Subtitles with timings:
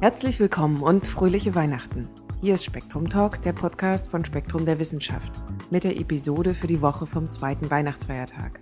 [0.00, 2.08] Herzlich willkommen und fröhliche Weihnachten.
[2.40, 5.30] Hier ist Spektrum Talk, der Podcast von Spektrum der Wissenschaft,
[5.70, 8.60] mit der Episode für die Woche vom zweiten Weihnachtsfeiertag.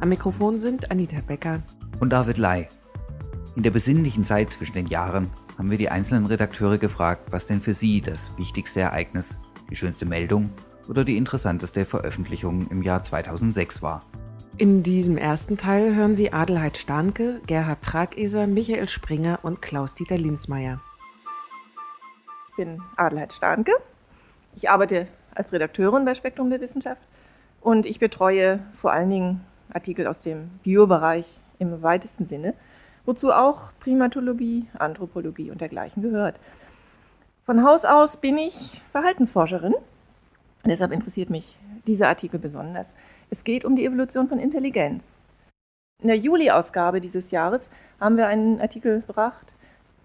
[0.00, 1.62] Am Mikrofon sind Anita Becker
[2.00, 2.66] und David Lai.
[3.54, 7.60] In der besinnlichen Zeit zwischen den Jahren haben wir die einzelnen Redakteure gefragt, was denn
[7.60, 9.28] für sie das wichtigste Ereignis,
[9.70, 10.50] die schönste Meldung
[10.88, 14.04] oder die interessanteste Veröffentlichung im Jahr 2006 war.
[14.56, 20.80] In diesem ersten Teil hören Sie Adelheid Starnke, Gerhard Trageser, Michael Springer und Klaus-Dieter Linsmeier.
[22.50, 23.72] Ich bin Adelheid Starnke.
[24.54, 27.02] Ich arbeite als Redakteurin bei Spektrum der Wissenschaft
[27.62, 31.26] und ich betreue vor allen Dingen Artikel aus dem Biobereich
[31.58, 32.54] im weitesten Sinne,
[33.06, 36.38] wozu auch Primatologie, Anthropologie und dergleichen gehört.
[37.44, 39.74] Von Haus aus bin ich Verhaltensforscherin.
[40.64, 42.94] Deshalb interessiert mich dieser Artikel besonders.
[43.30, 45.16] Es geht um die Evolution von Intelligenz.
[46.02, 47.68] In der Juli-Ausgabe dieses Jahres
[48.00, 49.54] haben wir einen Artikel gebracht,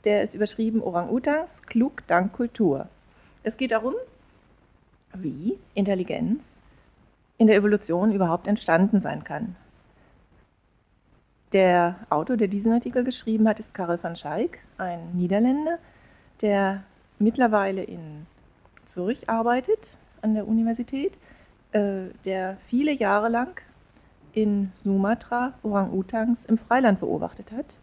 [0.06, 2.88] der ist überschrieben Orang-Utans klug dank Kultur.
[3.44, 3.94] Es geht darum,
[5.14, 6.56] wie Intelligenz
[7.38, 9.56] in der Evolution überhaupt entstanden sein kann.
[11.52, 15.80] Der Autor, der diesen Artikel geschrieben hat, ist Karel van Schaik, ein Niederländer,
[16.42, 16.84] der
[17.18, 18.28] mittlerweile in
[18.86, 21.14] Zürich arbeitet an der Universität
[21.74, 23.62] der viele Jahre lang
[24.34, 27.78] in Sumatra Orang-Utans im Freiland beobachtet hat.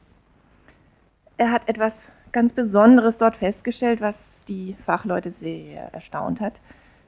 [1.37, 6.55] Er hat etwas ganz Besonderes dort festgestellt, was die Fachleute sehr erstaunt hat,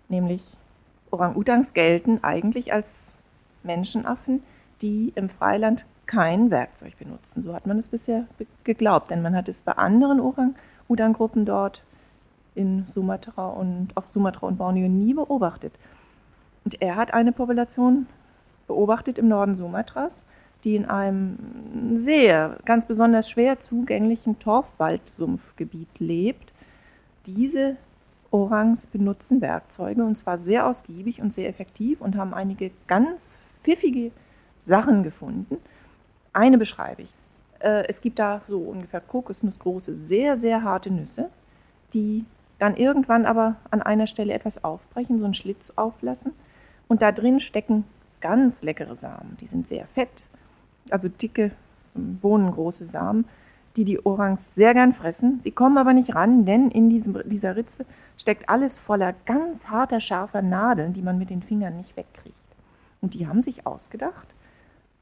[0.08, 0.56] nämlich
[1.10, 3.18] Orang-Utans gelten eigentlich als
[3.62, 4.42] Menschenaffen,
[4.82, 7.42] die im Freiland kein Werkzeug benutzen.
[7.42, 8.26] So hat man es bisher
[8.64, 11.82] geglaubt, denn man hat es bei anderen Orang-Utan-Gruppen dort
[12.54, 15.72] in Sumatra und auf Sumatra und Borneo nie beobachtet.
[16.64, 18.06] Und er hat eine Population
[18.66, 20.24] beobachtet im Norden Sumatras,
[20.64, 26.52] die in einem sehr, ganz besonders schwer zugänglichen Torfwaldsumpfgebiet lebt.
[27.26, 27.76] Diese
[28.30, 34.10] Orangs benutzen Werkzeuge und zwar sehr ausgiebig und sehr effektiv und haben einige ganz pfiffige
[34.58, 35.56] Sachen gefunden.
[36.32, 37.14] Eine beschreibe ich.
[37.60, 41.30] Äh, es gibt da so ungefähr kokosnussgroße, sehr, sehr harte Nüsse,
[41.94, 42.24] die
[42.58, 46.32] dann irgendwann aber an einer Stelle etwas aufbrechen, so einen Schlitz auflassen
[46.88, 47.84] und da drin stecken
[48.21, 49.37] ganz leckere Samen.
[49.41, 50.10] Die sind sehr fett,
[50.91, 51.53] also dicke,
[51.94, 53.26] bohnengroße Samen,
[53.76, 55.41] die die Orangs sehr gern fressen.
[55.41, 57.84] Sie kommen aber nicht ran, denn in diesem, dieser Ritze
[58.16, 62.34] steckt alles voller ganz harter, scharfer Nadeln, die man mit den Fingern nicht wegkriegt.
[63.00, 64.27] Und die haben sich ausgedacht,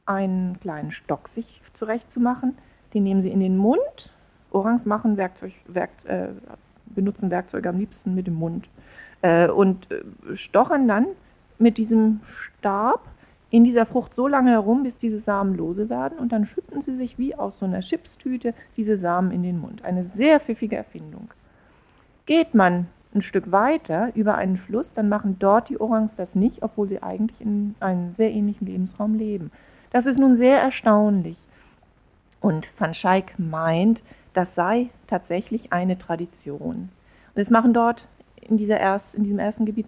[0.04, 2.58] einen kleinen Stock sich zurechtzumachen.
[2.92, 4.12] Den nehmen sie in den Mund.
[4.50, 6.28] Orangs machen Werkzeug, Werk, äh,
[6.86, 8.68] benutzen Werkzeuge am liebsten mit dem Mund
[9.22, 11.06] äh, und äh, stochern dann
[11.58, 13.02] mit diesem Stab
[13.50, 16.96] in dieser Frucht so lange herum, bis diese Samen lose werden und dann schütten sie
[16.96, 19.84] sich wie aus so einer Chipstüte diese Samen in den Mund.
[19.84, 21.30] Eine sehr pfiffige Erfindung.
[22.26, 26.62] Geht man ein Stück weiter über einen Fluss, dann machen dort die Orangs das nicht,
[26.62, 29.50] obwohl sie eigentlich in einem sehr ähnlichen Lebensraum leben.
[29.90, 31.38] Das ist nun sehr erstaunlich.
[32.40, 34.02] Und Van Schaik meint,
[34.34, 36.90] das sei tatsächlich eine Tradition.
[37.34, 38.06] Und es machen dort
[38.40, 39.86] in, dieser erst, in diesem ersten Gebiet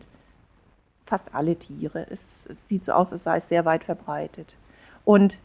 [1.08, 2.06] fast alle Tiere.
[2.10, 4.56] Es, es sieht so aus, als sei es sehr weit verbreitet.
[5.04, 5.40] Und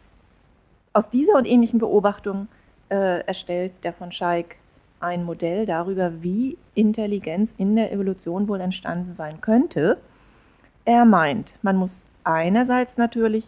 [0.94, 2.48] aus dieser und ähnlichen Beobachtungen
[2.90, 4.58] äh, erstellt der von Scheik
[5.00, 9.98] ein Modell darüber, wie Intelligenz in der Evolution wohl entstanden sein könnte.
[10.86, 13.46] Er meint, man muss einerseits natürlich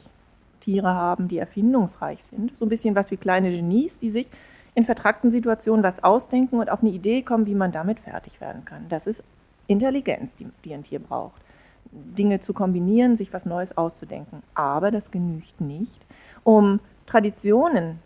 [0.62, 4.28] Tiere haben, die erfindungsreich sind, so ein bisschen was wie kleine Genies, die sich
[4.74, 8.66] in vertrackten Situationen was ausdenken und auf eine Idee kommen, wie man damit fertig werden
[8.66, 8.90] kann.
[8.90, 9.24] Das ist
[9.68, 11.45] Intelligenz, die, die ein Tier braucht.
[11.92, 14.44] Dinge zu kombinieren, sich was Neues auszudenken.
[14.54, 16.06] Aber das genügt nicht,
[16.44, 18.00] um Traditionen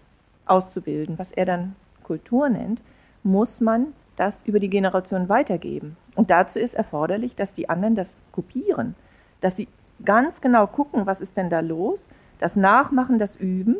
[0.45, 2.81] auszubilden, was er dann Kultur nennt,
[3.23, 5.95] muss man das über die Generation weitergeben.
[6.15, 8.95] Und dazu ist erforderlich, dass die anderen das kopieren,
[9.41, 9.67] dass sie
[10.03, 12.07] ganz genau gucken, was ist denn da los,
[12.39, 13.77] das Nachmachen, das Üben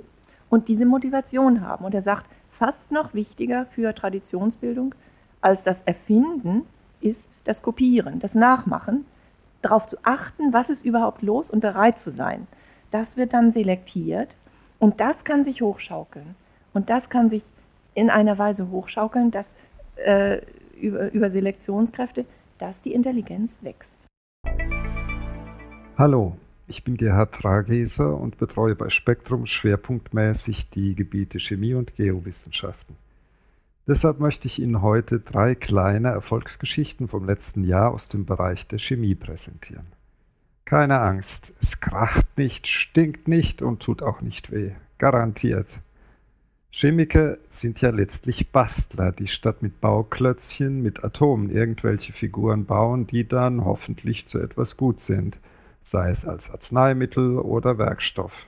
[0.50, 1.86] und diese Motivation haben.
[1.86, 4.96] Und er sagt, fast noch wichtiger für Traditionsbildung
[5.42, 6.64] als das Erfinden
[7.02, 9.06] ist das Kopieren, das Nachmachen,
[9.62, 12.48] darauf zu achten, was ist überhaupt los und bereit zu sein.
[12.92, 14.36] Das wird dann selektiert
[14.80, 16.36] und das kann sich hochschaukeln.
[16.74, 17.44] Und das kann sich
[17.94, 19.54] in einer Weise hochschaukeln, dass
[19.98, 20.42] äh,
[20.80, 22.26] über, über Selektionskräfte,
[22.58, 24.08] dass die Intelligenz wächst.
[25.98, 32.96] Hallo, ich bin Gerhard Trageser und betreue bei Spektrum schwerpunktmäßig die Gebiete Chemie und Geowissenschaften.
[33.90, 38.78] Deshalb möchte ich Ihnen heute drei kleine Erfolgsgeschichten vom letzten Jahr aus dem Bereich der
[38.78, 39.88] Chemie präsentieren.
[40.64, 44.74] Keine Angst, es kracht nicht, stinkt nicht und tut auch nicht weh.
[45.00, 45.68] Garantiert.
[46.70, 53.28] Chemiker sind ja letztlich Bastler, die statt mit Bauklötzchen mit Atomen irgendwelche Figuren bauen, die
[53.28, 55.40] dann hoffentlich zu etwas gut sind,
[55.82, 58.46] sei es als Arzneimittel oder Werkstoff.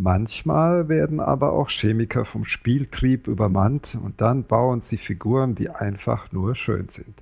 [0.00, 6.30] Manchmal werden aber auch Chemiker vom Spieltrieb übermannt und dann bauen sie Figuren, die einfach
[6.30, 7.20] nur schön sind.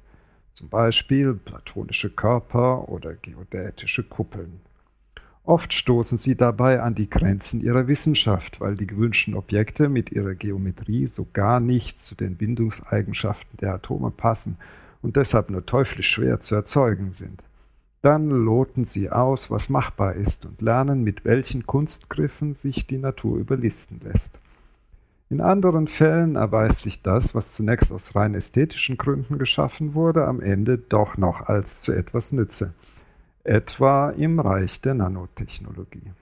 [0.53, 4.61] Zum Beispiel platonische Körper oder geodätische Kuppeln.
[5.43, 10.35] Oft stoßen sie dabei an die Grenzen ihrer Wissenschaft, weil die gewünschten Objekte mit ihrer
[10.35, 14.59] Geometrie so gar nicht zu den Bindungseigenschaften der Atome passen
[15.01, 17.43] und deshalb nur teuflisch schwer zu erzeugen sind.
[18.07, 23.37] Dann loten sie aus, was machbar ist und lernen, mit welchen Kunstgriffen sich die Natur
[23.37, 24.39] überlisten lässt.
[25.29, 30.41] In anderen Fällen erweist sich das, was zunächst aus rein ästhetischen Gründen geschaffen wurde, am
[30.41, 32.75] Ende doch noch als zu etwas nütze
[33.43, 36.13] etwa im Reich der Nanotechnologie.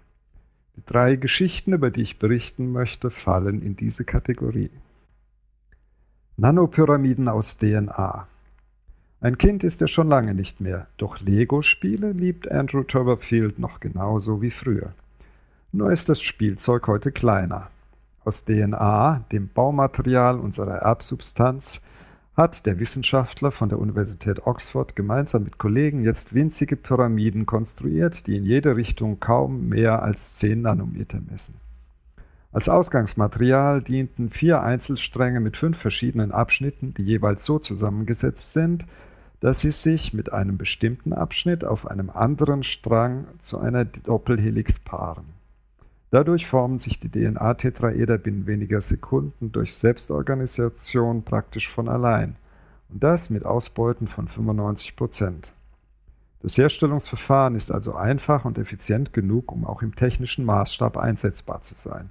[0.77, 4.71] Die drei Geschichten, über die ich berichten möchte, fallen in diese Kategorie.
[6.39, 8.27] Nanopyramiden aus DNA.
[9.25, 14.43] Ein Kind ist er schon lange nicht mehr, doch Lego-Spiele liebt Andrew Turberfield noch genauso
[14.43, 14.93] wie früher.
[15.73, 17.71] Nur ist das Spielzeug heute kleiner.
[18.27, 21.81] Aus DNA, dem Baumaterial unserer Erbsubstanz,
[22.37, 28.37] hat der Wissenschaftler von der Universität Oxford gemeinsam mit Kollegen jetzt winzige Pyramiden konstruiert, die
[28.37, 31.55] in jede Richtung kaum mehr als 10 Nanometer messen.
[32.53, 38.85] Als Ausgangsmaterial dienten vier Einzelstränge mit fünf verschiedenen Abschnitten, die jeweils so zusammengesetzt sind,
[39.45, 45.27] dass sie sich mit einem bestimmten Abschnitt auf einem anderen Strang zu einer Doppelhelix paaren.
[46.11, 52.37] Dadurch formen sich die DNA-Tetraeder binnen weniger Sekunden durch Selbstorganisation praktisch von allein.
[52.89, 55.53] Und das mit Ausbeuten von 95 Prozent.
[56.41, 61.75] Das Herstellungsverfahren ist also einfach und effizient genug, um auch im technischen Maßstab einsetzbar zu
[61.75, 62.09] sein.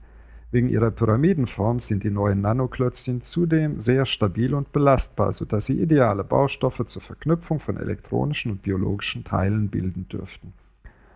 [0.54, 6.24] Wegen ihrer Pyramidenform sind die neuen Nanoklötzchen zudem sehr stabil und belastbar, sodass sie ideale
[6.24, 10.54] Baustoffe zur Verknüpfung von elektronischen und biologischen Teilen bilden dürften.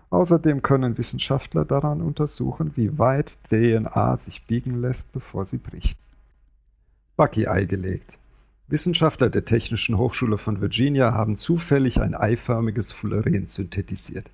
[0.09, 5.99] Außerdem können Wissenschaftler daran untersuchen, wie weit DNA sich biegen lässt, bevor sie bricht.
[7.15, 8.17] Bucky-Ei gelegt.
[8.69, 14.31] Wissenschaftler der Technischen Hochschule von Virginia haben zufällig ein eiförmiges Fullerene synthetisiert.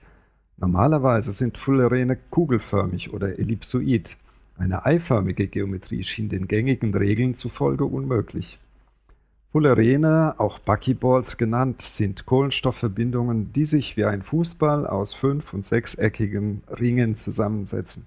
[0.55, 4.15] Normalerweise sind Fullerene kugelförmig oder ellipsoid.
[4.57, 8.59] Eine eiförmige Geometrie schien den gängigen Regeln zufolge unmöglich.
[9.51, 16.63] Fullerene, auch Buckyballs genannt, sind Kohlenstoffverbindungen, die sich wie ein Fußball aus fünf- und sechseckigen
[16.67, 18.05] Ringen zusammensetzen.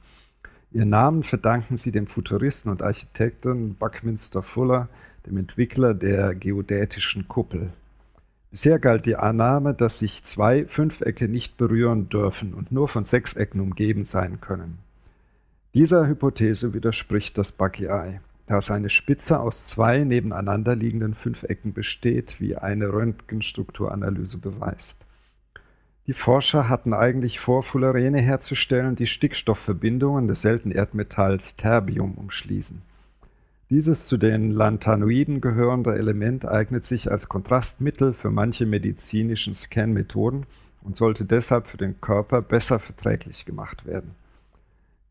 [0.73, 4.89] Ihren Namen verdanken sie dem Futuristen und Architekten Buckminster Fuller,
[5.25, 7.73] dem Entwickler der geodätischen Kuppel.
[8.51, 13.61] Bisher galt die Annahme, dass sich zwei Fünfecke nicht berühren dürfen und nur von Sechsecken
[13.61, 14.79] umgeben sein können.
[15.77, 22.57] Dieser Hypothese widerspricht das Bucky-Eye da seine Spitze aus zwei nebeneinander liegenden Fünfecken besteht, wie
[22.57, 25.05] eine Röntgenstrukturanalyse beweist.
[26.07, 32.81] Die Forscher hatten eigentlich vor, Fullerene herzustellen, die Stickstoffverbindungen des seltenen Erdmetalls Terbium umschließen.
[33.69, 40.47] Dieses zu den Lanthanoiden gehörende Element eignet sich als Kontrastmittel für manche medizinischen Scan-Methoden
[40.83, 44.15] und sollte deshalb für den Körper besser verträglich gemacht werden.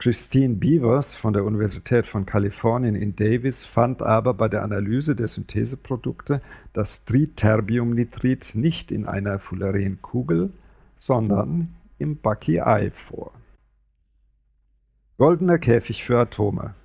[0.05, 5.27] Christine Beavers von der Universität von Kalifornien in Davis fand aber bei der Analyse der
[5.27, 10.53] Syntheseprodukte das Triterbiumnitrit nicht in einer Fullerenkugel,
[10.95, 13.31] sondern im Bucky-Eye vor.
[15.17, 16.75] Goldener Käfig für Atome.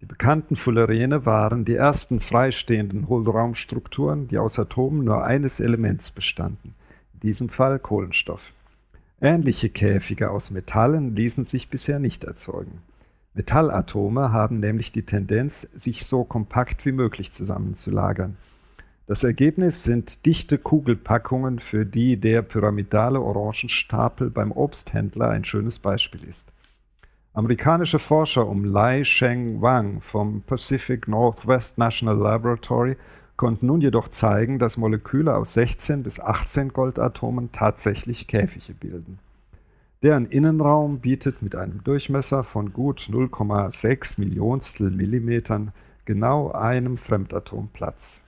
[0.00, 6.74] Die bekannten Fullerene waren die ersten freistehenden Hohlraumstrukturen, die aus Atomen nur eines Elements bestanden,
[7.14, 8.42] in diesem Fall Kohlenstoff.
[9.24, 12.82] Ähnliche Käfige aus Metallen ließen sich bisher nicht erzeugen.
[13.34, 18.36] Metallatome haben nämlich die Tendenz, sich so kompakt wie möglich zusammenzulagern.
[19.06, 26.24] Das Ergebnis sind dichte Kugelpackungen, für die der pyramidale Orangenstapel beim Obsthändler ein schönes Beispiel
[26.24, 26.50] ist.
[27.32, 32.96] Amerikanische Forscher um Lai Sheng Wang vom Pacific Northwest National Laboratory
[33.42, 39.18] konnten nun jedoch zeigen, dass Moleküle aus 16 bis 18 Goldatomen tatsächlich Käfige bilden.
[40.04, 45.72] Deren Innenraum bietet mit einem Durchmesser von gut 0,6 Millionstel Millimetern
[46.04, 48.20] genau einem Fremdatom Platz.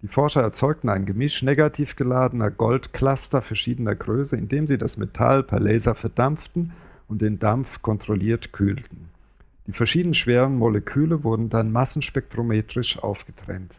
[0.00, 5.60] Die Forscher erzeugten ein Gemisch negativ geladener Goldcluster verschiedener Größe, indem sie das Metall per
[5.60, 6.72] Laser verdampften
[7.08, 9.10] und den Dampf kontrolliert kühlten.
[9.66, 13.74] Die verschieden schweren Moleküle wurden dann massenspektrometrisch aufgetrennt.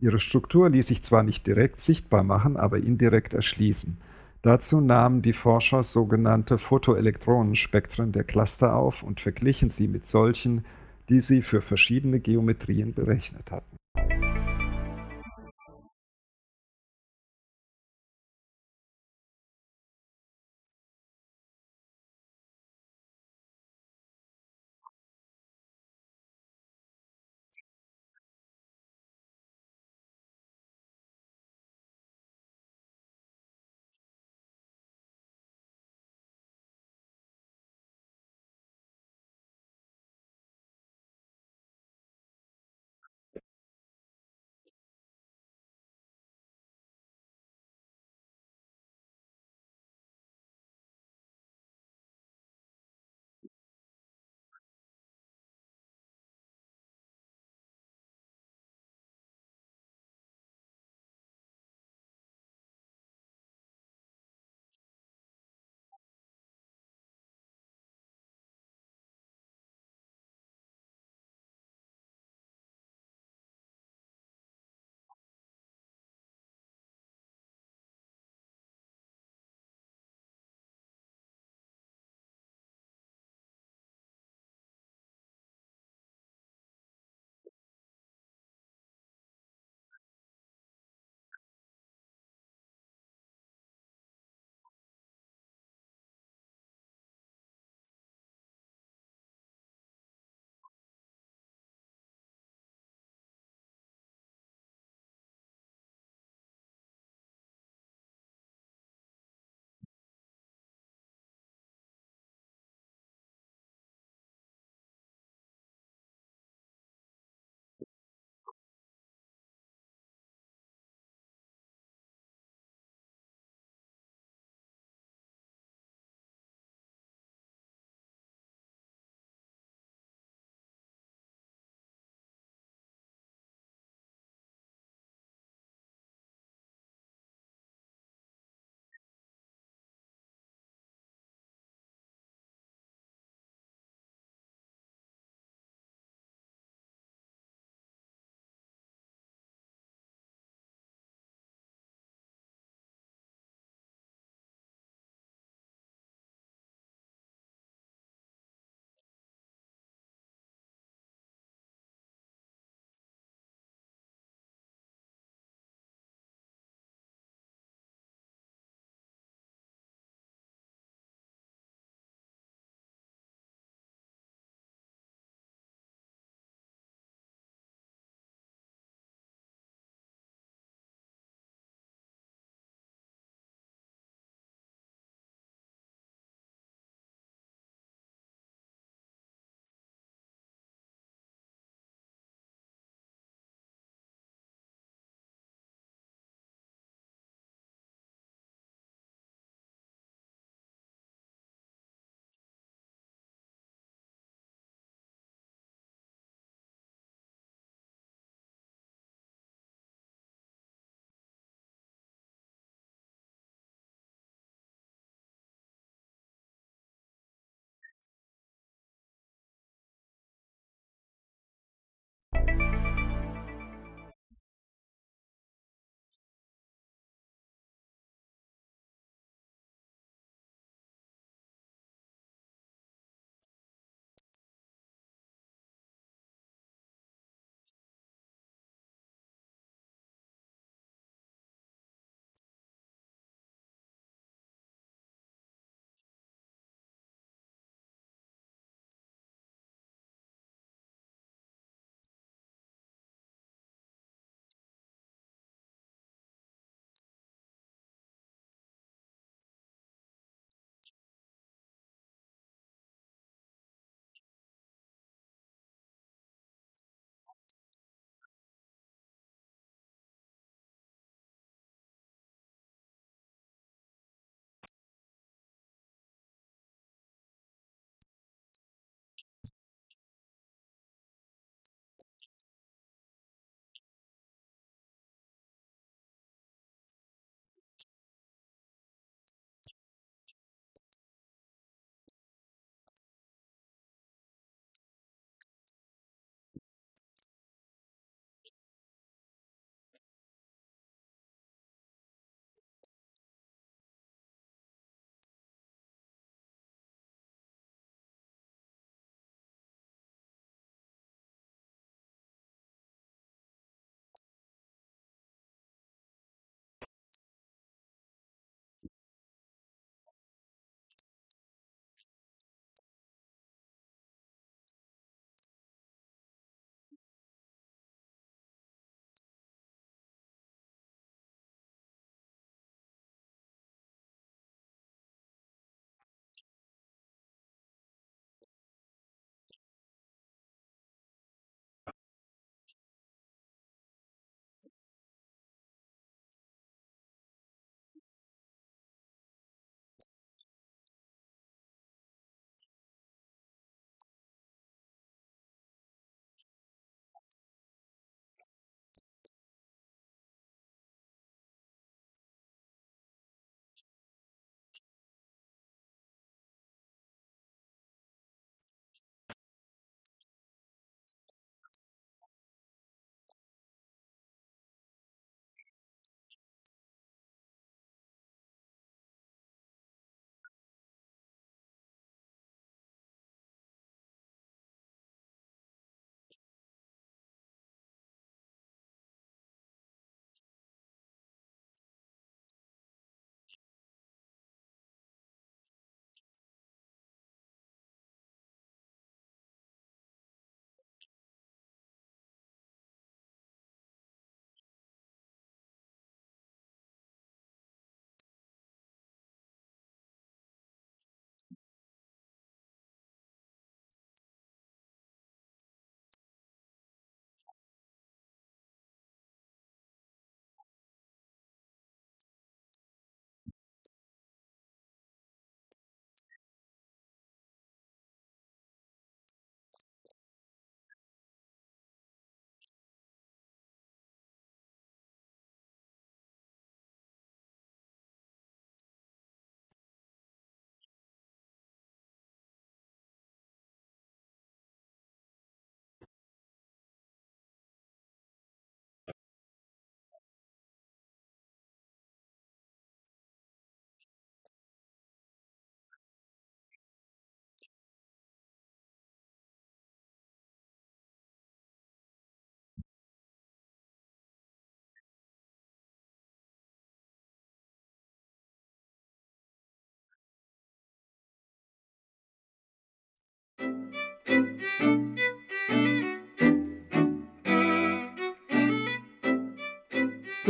[0.00, 3.98] Ihre Struktur ließ sich zwar nicht direkt sichtbar machen, aber indirekt erschließen.
[4.42, 10.64] Dazu nahmen die Forscher sogenannte Photoelektronenspektren der Cluster auf und verglichen sie mit solchen,
[11.10, 14.39] die sie für verschiedene Geometrien berechnet hatten.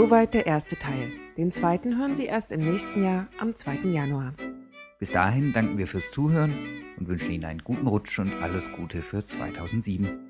[0.00, 1.12] Soweit der erste Teil.
[1.36, 3.80] Den zweiten hören Sie erst im nächsten Jahr am 2.
[3.84, 4.32] Januar.
[4.98, 6.54] Bis dahin danken wir fürs Zuhören
[6.98, 10.29] und wünschen Ihnen einen guten Rutsch und alles Gute für 2007.